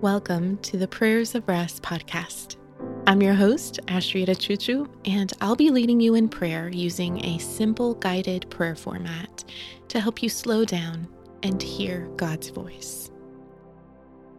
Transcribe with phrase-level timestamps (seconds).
[0.00, 2.54] Welcome to the Prayers of Rest podcast.
[3.08, 7.94] I'm your host, Asheritah Ciuciu, and I'll be leading you in prayer using a simple
[7.94, 9.42] guided prayer format
[9.88, 11.08] to help you slow down
[11.42, 13.10] and hear God's voice.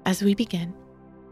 [0.06, 0.74] As we begin,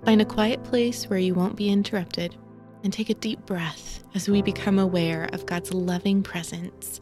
[0.04, 2.36] find a quiet place where you won't be interrupted
[2.84, 7.00] and take a deep breath as we become aware of God's loving presence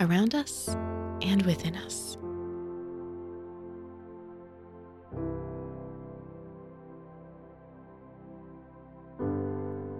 [0.00, 0.68] around us
[1.22, 2.18] and within us.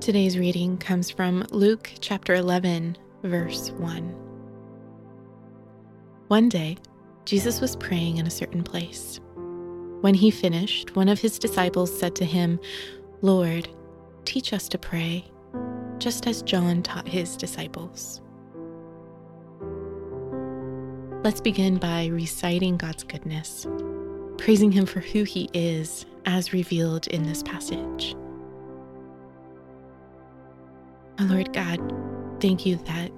[0.03, 4.03] Today's reading comes from Luke chapter 11, verse 1.
[6.27, 6.77] One day,
[7.25, 9.21] Jesus was praying in a certain place.
[10.01, 12.59] When he finished, one of his disciples said to him,
[13.21, 13.69] Lord,
[14.25, 15.25] teach us to pray,
[15.99, 18.21] just as John taught his disciples.
[21.23, 23.69] Let's begin by reciting God's goodness,
[24.37, 28.17] praising him for who he is as revealed in this passage.
[31.19, 31.79] Oh, Lord God,
[32.41, 33.11] thank you that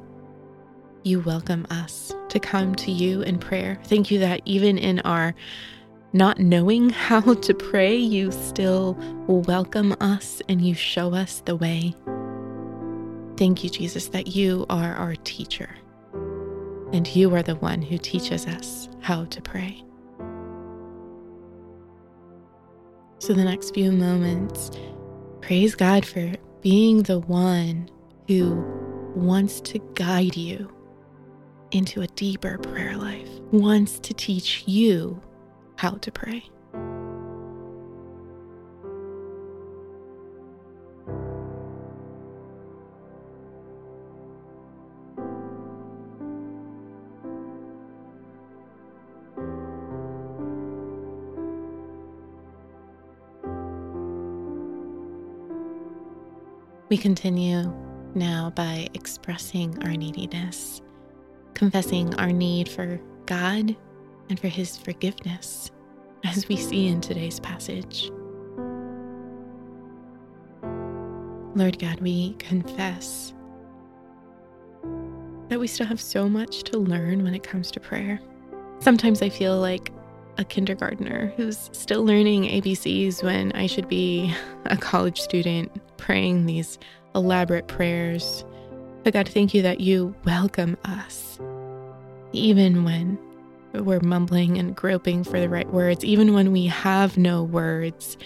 [1.04, 3.78] you welcome us to come to you in prayer.
[3.84, 5.34] Thank you that even in our
[6.12, 8.96] not knowing how to pray, you still
[9.28, 11.94] welcome us and you show us the way.
[13.36, 15.70] Thank you, Jesus, that you are our teacher
[16.92, 19.84] and you are the one who teaches us how to pray.
[23.18, 24.70] So, the next few moments,
[25.40, 26.34] praise God for
[26.64, 27.86] being the one
[28.26, 28.54] who
[29.14, 30.74] wants to guide you
[31.72, 35.20] into a deeper prayer life, wants to teach you
[35.76, 36.42] how to pray.
[56.90, 57.72] We continue
[58.14, 60.82] now by expressing our neediness,
[61.54, 63.74] confessing our need for God
[64.28, 65.70] and for His forgiveness,
[66.24, 68.10] as we see in today's passage.
[71.56, 73.32] Lord God, we confess
[75.48, 78.20] that we still have so much to learn when it comes to prayer.
[78.80, 79.90] Sometimes I feel like
[80.36, 84.34] a kindergartner who's still learning ABCs when I should be
[84.66, 86.78] a college student praying these
[87.14, 88.44] elaborate prayers.
[89.02, 91.38] But God, thank you that you welcome us,
[92.32, 93.18] even when
[93.74, 98.16] we're mumbling and groping for the right words, even when we have no words.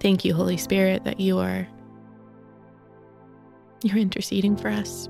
[0.00, 1.66] Thank you, Holy Spirit, that you are
[3.82, 5.08] you're interceding for us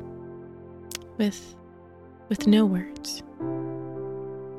[1.18, 1.54] with
[2.28, 3.22] with no words.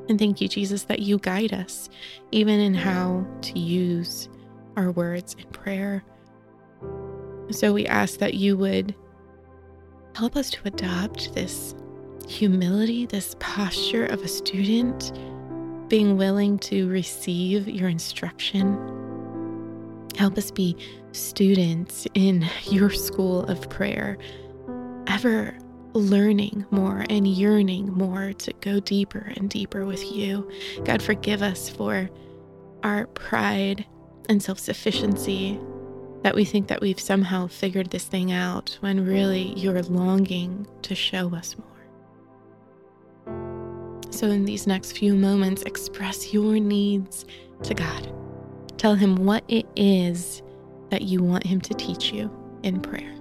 [0.10, 1.90] And thank you, Jesus, that you guide us
[2.32, 4.30] even in how to use
[4.76, 6.04] our words in prayer.
[7.52, 8.96] So we ask that you would
[10.16, 11.76] help us to adopt this
[12.28, 15.12] humility, this posture of a student,
[15.90, 18.78] being willing to receive your instruction.
[20.18, 20.76] Help us be
[21.12, 24.18] students in your school of prayer,
[25.08, 25.58] ever
[25.98, 30.50] learning more and yearning more to go deeper and deeper with you.
[30.84, 32.10] God, forgive us for
[32.84, 33.86] our pride
[34.30, 35.60] and self sufficiency,
[36.24, 40.96] that we think that we've somehow figured this thing out when really you're longing to
[40.96, 41.68] show us more.
[44.10, 47.26] So, in these next few moments, express your needs
[47.64, 48.14] to God.
[48.78, 50.42] Tell Him what it is
[50.90, 52.32] that you want Him to teach you
[52.64, 53.17] in prayer.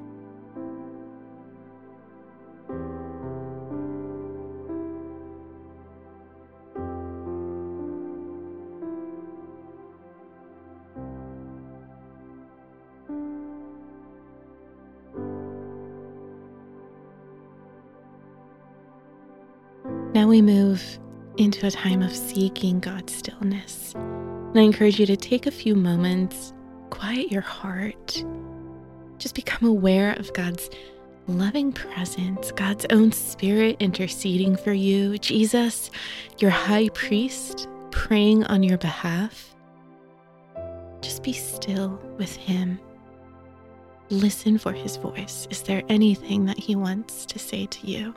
[20.16, 20.82] Now we move
[21.36, 23.92] into a time of seeking God's stillness.
[23.94, 26.54] And I encourage you to take a few moments,
[26.88, 28.24] quiet your heart,
[29.18, 30.70] just become aware of God's
[31.26, 35.90] loving presence, God's own spirit interceding for you, Jesus,
[36.38, 39.54] your high priest, praying on your behalf.
[41.02, 42.80] Just be still with Him.
[44.08, 45.46] Listen for His voice.
[45.50, 48.14] Is there anything that He wants to say to you?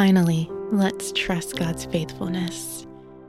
[0.00, 2.86] Finally, let's trust God's faithfulness.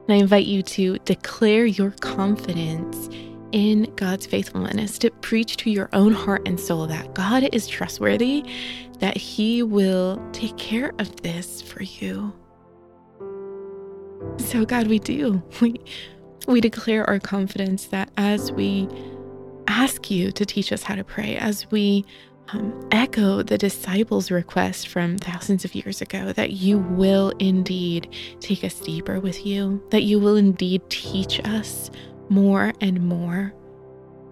[0.07, 3.09] And I invite you to declare your confidence
[3.51, 8.45] in God's faithfulness, to preach to your own heart and soul that God is trustworthy,
[8.99, 12.33] that He will take care of this for you.
[14.37, 15.43] So, God, we do.
[15.59, 15.75] We,
[16.47, 18.87] we declare our confidence that as we
[19.67, 22.05] ask you to teach us how to pray, as we
[22.53, 28.63] um, echo the disciples' request from thousands of years ago that you will indeed take
[28.63, 31.89] us deeper with you, that you will indeed teach us
[32.29, 33.53] more and more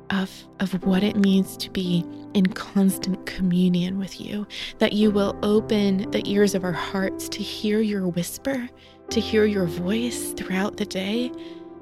[0.10, 4.48] of, of what it means to be in constant communion with you,
[4.80, 8.68] that you will open the ears of our hearts to hear your whisper,
[9.10, 11.32] to hear your voice throughout the day,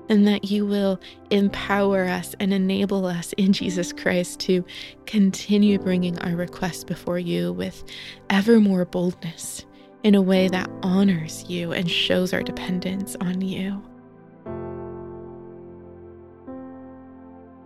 [0.10, 1.00] and that you will
[1.30, 4.64] empower us and enable us in Jesus Christ to
[5.06, 7.84] continue bringing our requests before you with
[8.30, 9.66] ever more boldness
[10.04, 13.82] in a way that honors you and shows our dependence on you.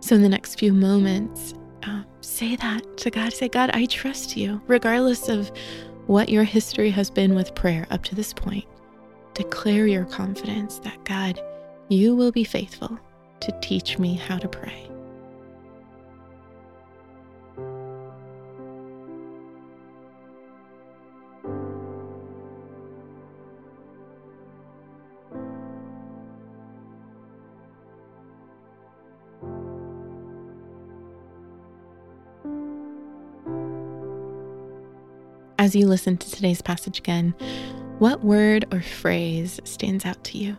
[0.00, 1.54] So, in the next few moments,
[1.84, 3.32] uh, say that to God.
[3.32, 5.52] Say, God, I trust you, regardless of
[6.06, 8.64] what your history has been with prayer up to this point.
[9.34, 11.40] Declare your confidence that God,
[11.92, 12.98] you will be faithful
[13.40, 14.88] to teach me how to pray.
[35.58, 37.34] As you listen to today's passage again,
[37.98, 40.56] what word or phrase stands out to you?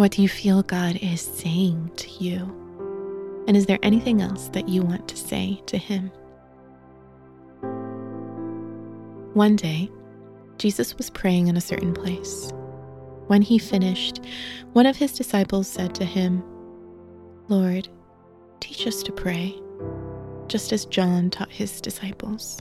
[0.00, 3.44] What do you feel God is saying to you?
[3.46, 6.10] And is there anything else that you want to say to Him?
[9.34, 9.90] One day,
[10.56, 12.50] Jesus was praying in a certain place.
[13.26, 14.22] When he finished,
[14.72, 16.42] one of his disciples said to him,
[17.48, 17.86] Lord,
[18.60, 19.54] teach us to pray,
[20.48, 22.58] just as John taught his disciples.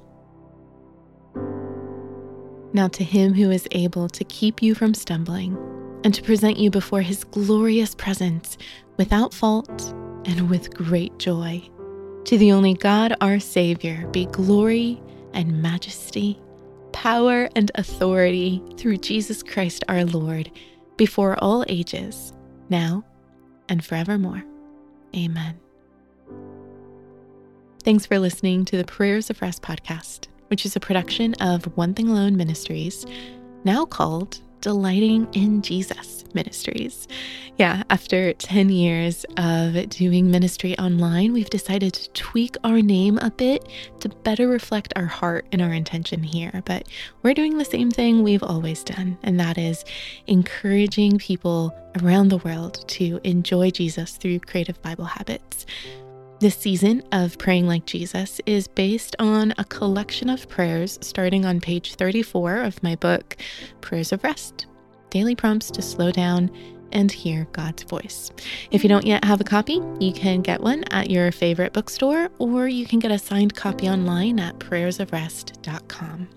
[2.74, 5.57] Now, to him who is able to keep you from stumbling
[6.03, 8.57] and to present you before his glorious presence
[8.97, 9.93] without fault
[10.25, 11.61] and with great joy.
[12.25, 15.01] To the only God, our Savior, be glory
[15.33, 16.39] and majesty,
[16.91, 20.51] power and authority through Jesus Christ our Lord,
[20.97, 22.33] before all ages,
[22.69, 23.03] now
[23.67, 24.43] and forevermore.
[25.15, 25.59] Amen.
[27.83, 31.93] Thanks for listening to the Prayers of Rest podcast which is a production of One
[31.93, 33.05] Thing Alone Ministries,
[33.63, 37.07] now called Delighting in Jesus Ministries.
[37.57, 43.31] Yeah, after 10 years of doing ministry online, we've decided to tweak our name a
[43.31, 43.67] bit
[44.01, 46.61] to better reflect our heart and our intention here.
[46.65, 46.88] But
[47.23, 49.85] we're doing the same thing we've always done, and that is
[50.27, 55.65] encouraging people around the world to enjoy Jesus through creative Bible habits.
[56.39, 61.59] This season of Praying Like Jesus is based on a collection of prayers starting on
[61.59, 63.36] page 34 of my book,
[63.81, 64.65] Prayers of Rest
[65.09, 66.50] Daily Prompts to Slow Down
[66.94, 68.31] and Hear God's Voice.
[68.71, 72.30] If you don't yet have a copy, you can get one at your favorite bookstore
[72.40, 76.30] or you can get a signed copy online at prayersofrest.com.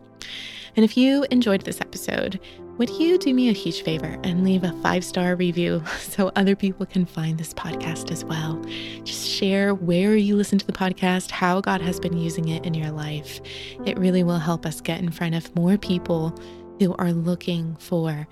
[0.75, 2.41] And if you enjoyed this episode,
[2.83, 6.57] would you do me a huge favor and leave a five star review so other
[6.57, 8.61] people can find this podcast as well?
[9.05, 12.75] Just share where you listen to the podcast, how God has been using it in
[12.75, 13.41] your life.
[13.87, 16.37] It really will help us get in front of more people
[16.81, 18.27] who are looking for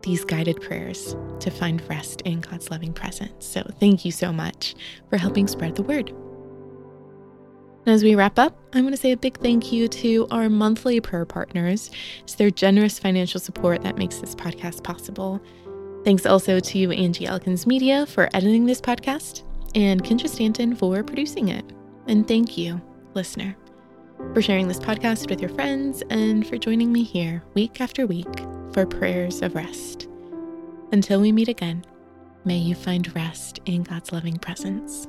[0.00, 3.44] these guided prayers to find rest in God's loving presence.
[3.44, 4.76] So, thank you so much
[5.10, 6.10] for helping spread the word.
[7.86, 11.00] As we wrap up, I want to say a big thank you to our monthly
[11.00, 11.90] prayer partners.
[12.22, 15.40] It's their generous financial support that makes this podcast possible.
[16.04, 19.44] Thanks also to Angie Elkins Media for editing this podcast
[19.74, 21.64] and Kendra Stanton for producing it.
[22.06, 22.82] And thank you,
[23.14, 23.56] listener,
[24.34, 28.44] for sharing this podcast with your friends and for joining me here week after week
[28.74, 30.06] for prayers of rest.
[30.92, 31.84] Until we meet again,
[32.44, 35.06] may you find rest in God's loving presence.